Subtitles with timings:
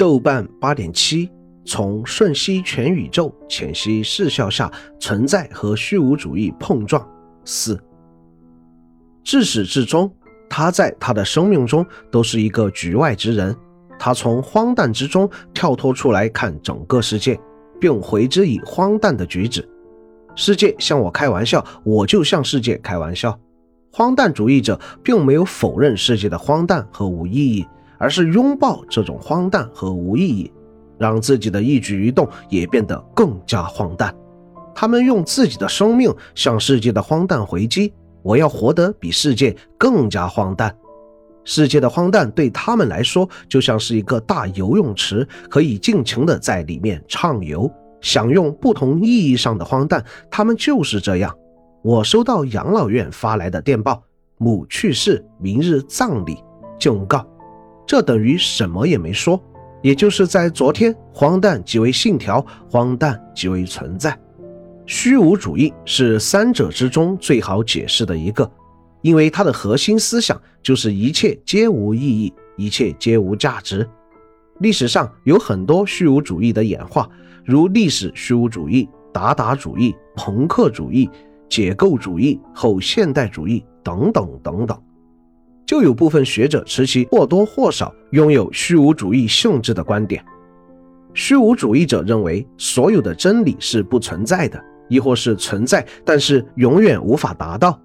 [0.00, 1.30] 豆瓣八点七，
[1.66, 7.06] 从瞬息全宇宙浅析视效下存在和虚无主义碰撞。
[7.44, 7.78] 四，
[9.22, 10.10] 至始至终，
[10.48, 13.54] 他在他的生命中都是一个局外之人。
[13.98, 17.38] 他从荒诞之中跳脱出来看整个世界，
[17.78, 19.68] 并回之以荒诞的举止。
[20.34, 23.38] 世界向我开玩笑，我就向世界开玩笑。
[23.92, 27.66] 荒诞主义者并没有否认世界的荒诞和无意义。
[28.00, 30.50] 而是拥抱这种荒诞和无意义，
[30.98, 34.12] 让自己的一举一动也变得更加荒诞。
[34.74, 37.92] 他们用自己的生命向世界的荒诞回击。
[38.22, 40.74] 我要活得比世界更加荒诞。
[41.44, 50.04] 世界的荒诞对他们来说就像是一个大游泳池，可以尽情的在里面畅游，享用不同意义上的荒诞。
[50.30, 51.34] 他们就是这样。
[51.82, 54.02] 我收到养老院发来的电报：
[54.38, 56.36] 母去世，明日葬礼。
[56.78, 57.29] 警告。
[57.90, 59.42] 这等于什么也没说，
[59.82, 64.16] 也就是在昨天，荒诞即为信条，荒诞即为存在。
[64.86, 68.48] 虚无主义是三者之中最好解释的一个，
[69.02, 73.84] 因为它的核心思想就是一切皆无意义，一切皆无价值。
[74.60, 77.10] 历史上有很多虚无主义的演化，
[77.44, 81.10] 如历史虚无主义、达达主义、朋克主义、
[81.48, 84.80] 解构主义、后现代主义等等等等。
[85.70, 90.20] 就有部分学者持其或多或少拥有虚无主义性质的观点。
[91.14, 97.80] 虚无主义者认为，所有的真理是不存在的，亦或是存在，但是永远无法达到。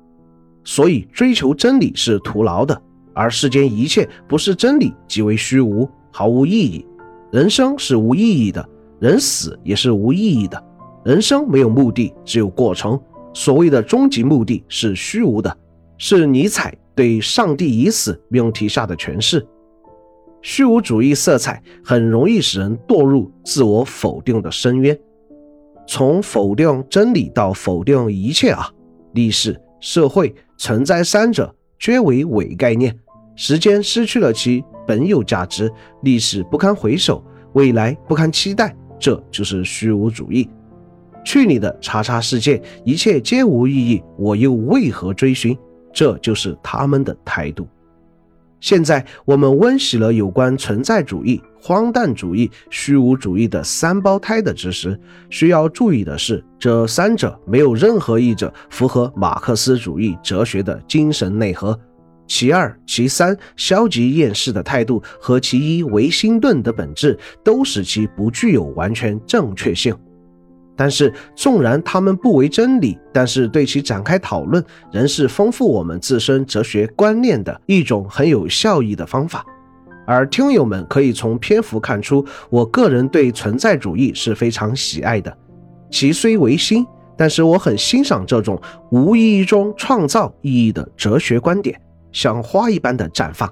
[0.64, 2.82] 所以，追求真理是徒劳的。
[3.14, 6.84] 而世间一切不是真理，即为虚无，毫无意义。
[7.32, 8.68] 人生是无意义的，
[9.00, 10.60] 人死也是无意义的。
[11.04, 13.00] 人生没有目的，只有过程。
[13.32, 15.56] 所谓的终极目的是虚无的，
[16.00, 16.76] 是尼采。
[16.96, 19.46] 对上帝已死命题下的诠释，
[20.42, 24.98] 虚无主义色彩很容易使人堕入自我否定的深渊。
[25.88, 28.72] 从否定真理到否定一切啊，
[29.14, 32.98] 历史、社会、存在三者皆为伪概念。
[33.36, 35.72] 时间失去了其本有价值，
[36.04, 40.50] 历史不堪回首，未来不堪期待，这就是虚无主义。
[41.26, 45.58] 去你的叉叉世界，一切皆无意义，我又为何追寻？
[45.96, 47.66] 这就是他们的态度。
[48.60, 55.00] 现在我们温习了有关存在主义、荒诞主义、虚无主义的三胞胎的知识。
[55.30, 61.80] 需要注意的是，这三者没有任何一者符合马克思主义哲学的精神内核。
[62.28, 69.96] 其二、其三，消极厌世的态度和其一，唯心论的本质，都使其不具有完全正确性。
[70.76, 79.46] 但是，纵然他们不为真理，但是对其展开讨论，仍是丰富我们自身哲学观念的一种很有效益的方法。
[80.06, 85.36] 而听友们可以从篇幅看出，我个人对存在主义是非常喜爱的。
[85.90, 86.86] 其虽唯心，
[87.18, 88.62] 但是我很欣赏这种
[88.92, 91.80] 无意义中创造意义的哲学观点，
[92.12, 93.52] 像花一般的绽放。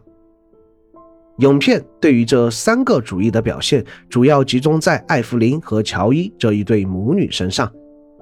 [1.40, 7.72] 影片对于这三个主义的表现，主要集中在艾弗琳和乔伊这一对母女身上。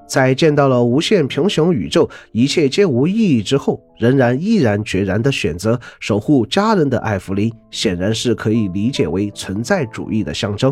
[0.08, 10.72] 在见到了无限平行宇宙，一切皆无意义之后，仍然毅然决然地选择守护家人的艾弗琳，显然是可以理解为存在主义的象征；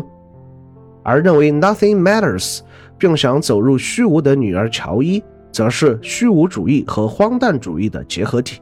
[1.02, 2.60] 而认为 nothing matters，
[2.98, 8.60] 并想走入虚无的女儿乔伊，则是虚无主义和荒诞主义的结合体。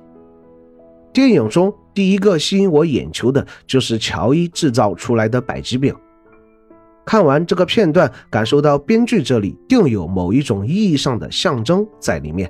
[1.19, 5.93] 电影中第一个吸引我眼球的就是乔伊制造出来的百吉饼。
[7.05, 12.49] 看完这个片段，感受到编剧这里定有某一种意义上的象征在里面。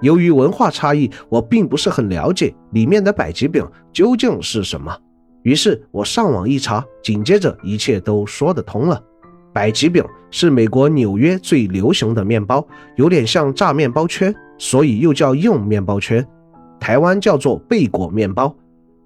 [0.00, 3.62] 由于文化差异，我并不是很了解里面的百吉饼
[3.92, 4.96] 究竟是什么。
[5.42, 8.98] 于是我上网一查，紧接着一切都说得通了。
[9.52, 16.26] 百吉饼是美国纽约最流行的面包，有点像炸面包圈，所以又叫硬面包圈。
[16.80, 18.52] 台湾叫做贝果面包，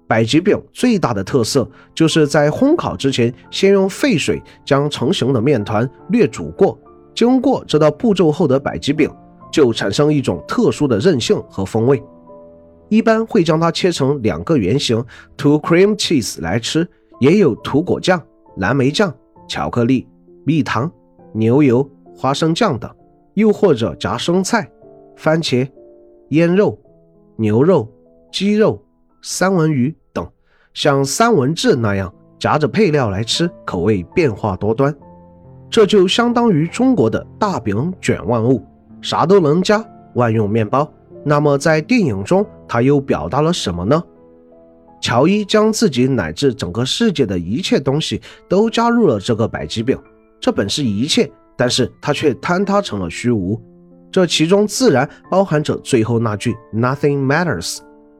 [0.07, 6.79] 百吉饼最大的特色就是在烘烤之前，先用沸水将成型的面团略煮过。
[7.13, 9.09] 经过这道步骤后的百吉饼
[9.51, 12.01] 就产生一种特殊的韧性和风味。
[12.89, 15.03] 一般会将它切成两个圆形，
[15.35, 16.87] 涂 cream cheese 来吃，
[17.19, 18.21] 也有涂果酱、
[18.57, 19.13] 蓝莓酱、
[19.47, 20.07] 巧克力、
[20.45, 20.91] 蜜糖、
[21.33, 22.89] 牛油、花生酱等，
[23.33, 24.69] 又或者夹生菜、
[25.17, 25.67] 番茄、
[26.29, 26.79] 腌肉。
[27.37, 27.87] 牛肉、
[28.31, 28.81] 鸡肉、
[29.21, 30.27] 三文鱼等，
[30.73, 34.95] 像三文治那样夹着配料来吃，口味变化多端。
[35.69, 38.63] 这就相当于中国的大饼卷万物，
[39.01, 39.83] 啥都能加，
[40.13, 40.89] 万用面包。
[41.25, 44.01] 那么在电影中，它又表达了什么呢？
[45.01, 49.97] 乔伊将自己乃至整个世界的一切东西都加入了这个百吉饼，
[50.39, 53.61] 这本是一切，但是他却坍塌成了虚无。
[54.15, 57.79] 这其中自然包含着最后那句 “Nothing matters”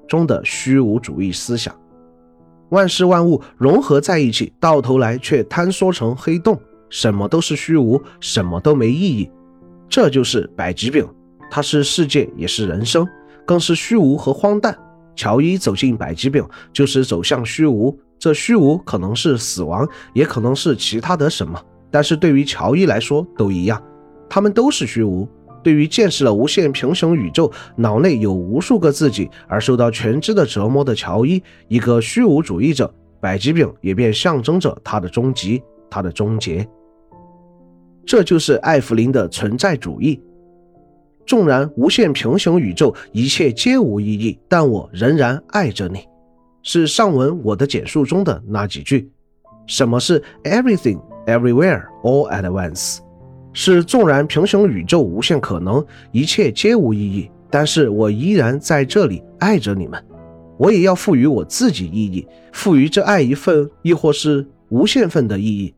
[0.10, 1.74] 中的虚无主义思想。
[2.68, 6.60] 万事万物融合在一起，到头来却坍缩成黑洞，
[6.90, 9.32] 什么都是虚无，什么都没意义。
[9.88, 11.08] 这就是百吉饼，
[11.50, 13.08] 它是世界，也是人生，
[13.46, 14.78] 更是虚无和荒诞。
[15.16, 17.98] 乔伊走进百吉饼，就是走向虚无。
[18.20, 21.58] 这虚无可能是死亡，也可能是其他的什么，
[21.90, 23.82] 但是对于乔伊来说都一样，
[24.28, 25.26] 他们都是虚无。
[25.66, 36.64] 对于见识了无限平行宇宙、脑内有无数个自己而受到全知的折磨的乔伊，一个虚无主义者，百吉饼也便象征着他的终极，他的终结。
[38.06, 40.22] 这就是艾弗林的存在主义。
[41.26, 46.02] 纵然无限平行宇宙一切皆无意义，但我仍然爱着你。
[46.62, 49.10] 是上文我的简述中的那几句。
[49.66, 53.00] 什么是 everything everywhere all at once？
[53.58, 60.04] 是纵然平行宇宙无限可能，一切皆无意义，但是我依然在这里爱着你们。
[60.58, 65.74] 我也要赋予我自己意义，赋予这爱一份，亦或是无限份的意义。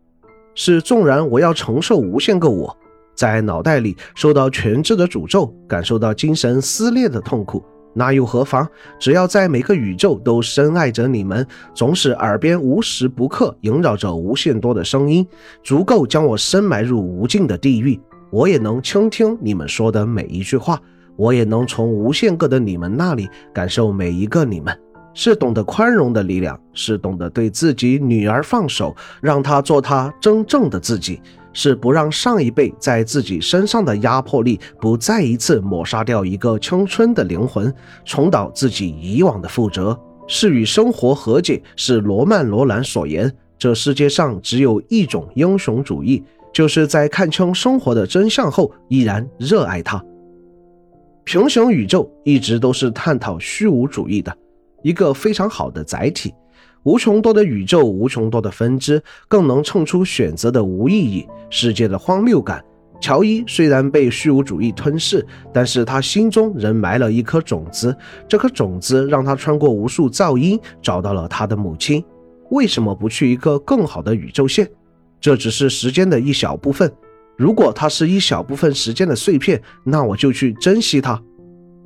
[0.55, 2.75] 是纵然我要承受无限个我，
[3.15, 7.63] 在脑袋里受到全知的诅咒，感受到精神撕裂的痛苦。
[7.97, 8.67] 那又何妨？
[8.99, 15.27] 只要在每个宇宙都深爱着你们，总是耳边无时不刻萦绕着无限多的声音，
[15.63, 17.99] 足够将我深埋入无尽的地狱。
[18.29, 20.79] 我也能倾听你们说的每一句话，
[21.15, 24.77] 我也能从无限个的你们那里感受每一个你们。
[25.17, 31.19] 是懂得宽容的力量，是懂得对自己女儿放手，让她做她真正的自己。
[31.53, 37.73] 是不让上一辈在自己身上的压迫力不再一次抹杀掉一个青春的灵魂，
[38.05, 39.99] 重蹈自己以往的覆辙。
[40.27, 41.59] 是与生活和解。
[41.75, 46.23] 是罗曼·罗兰所言：这世界上只有一种英雄主义，
[46.53, 49.99] 就是在看清生活的真相后依然热爱它。
[51.23, 54.37] 平行宇宙一直都是探讨虚无主义的
[54.83, 56.33] 一个非常好的载体。
[56.83, 62.63] 无穷多的宇宙，无穷多的分支，更能衬出选择的无意义、世界的荒谬感。
[62.99, 67.95] 乔伊虽然被虚无主义吞噬，但是他心中仍埋了一颗种子。
[68.27, 72.03] 这颗种子让他穿过无数噪音，找到了他的母亲。
[72.49, 74.67] 为什么不去一个更好的宇宙线？
[75.19, 76.91] 这只是时间的一小部分。
[77.35, 81.21] 如果它是一小部分时间的碎片，那我就去珍惜它。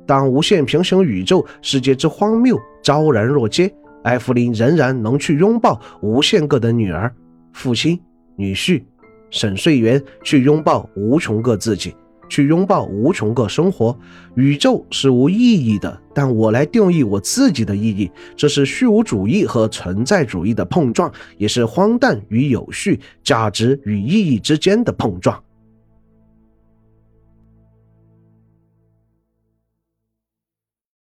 [0.06, 3.72] 当无限平行宇宙世界之荒谬昭然若揭。
[4.02, 7.14] 艾弗琳仍然能去拥抱无限个的女儿、
[7.52, 8.00] 父亲、
[8.34, 8.82] 女婿、
[9.30, 11.94] 沈睡元，去拥抱无穷个自己，
[12.28, 13.96] 去拥抱无穷个生活。
[14.34, 18.10] 宇宙是无意义的，但我来定义我自己的意义。
[18.34, 21.08] 这是虚无主义和存在主义的碰撞，
[21.38, 25.40] 也是荒诞与有序、价值与意义之间的碰撞。